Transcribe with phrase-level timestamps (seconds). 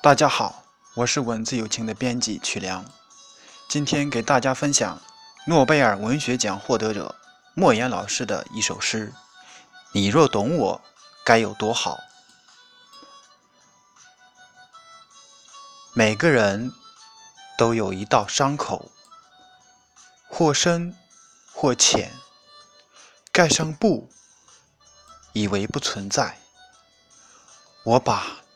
[0.00, 0.62] 大家好，
[0.94, 2.84] 我是文字有情的编辑曲良，
[3.68, 5.02] 今天给大家分享
[5.48, 7.16] 诺贝尔文学奖获得者
[7.54, 9.12] 莫言老师的一首诗
[9.90, 10.80] ：“你若懂我，
[11.24, 11.98] 该有多好。”
[15.92, 16.72] 每个人
[17.58, 18.92] 都有一道伤口，
[20.28, 20.96] 或深
[21.52, 22.12] 或浅，
[23.32, 24.08] 盖上布，
[25.32, 26.38] 以为不存在。
[27.82, 28.38] 我把。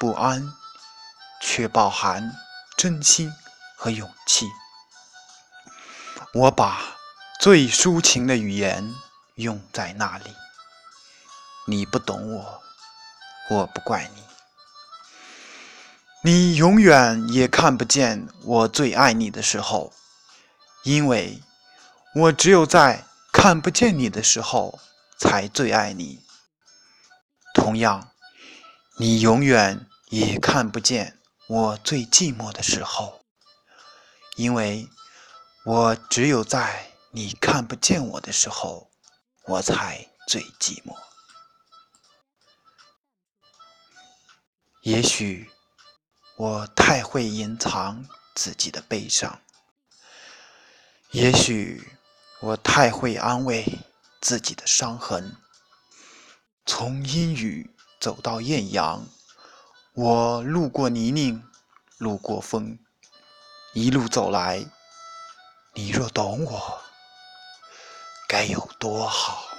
[0.00, 0.52] 不安。
[1.42, 2.36] 却饱含
[2.76, 3.32] 真心
[3.74, 4.46] 和勇气。
[6.34, 6.78] 我把
[7.40, 8.94] 最抒情的语言
[9.36, 10.34] 用在那里。
[11.66, 12.62] 你不懂我，
[13.48, 14.22] 我不怪你。
[16.22, 19.94] 你永远也看不见我最爱你的时候，
[20.84, 21.42] 因为
[22.14, 24.78] 我只有在看不见你的时候
[25.16, 26.22] 才最爱你。
[27.54, 28.10] 同样，
[28.98, 31.16] 你永远也看不见。
[31.46, 33.24] 我最寂寞的时候，
[34.36, 34.88] 因为
[35.64, 38.90] 我只有在你看不见我的时候，
[39.46, 40.96] 我才最寂寞。
[44.82, 45.50] 也许
[46.36, 48.04] 我太会隐藏
[48.34, 49.40] 自己的悲伤，
[51.10, 51.98] 也许
[52.40, 53.80] 我太会安慰
[54.20, 55.36] 自己的伤痕。
[56.64, 59.06] 从阴雨走到艳阳。
[60.02, 61.42] 我路过泥泞，
[61.98, 62.78] 路过风，
[63.74, 64.64] 一路走来。
[65.74, 66.80] 你若懂我，
[68.26, 69.49] 该有多好。